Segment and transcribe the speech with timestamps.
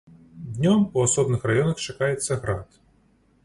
[0.55, 2.67] Днём у асобных раёнах чакаецца град.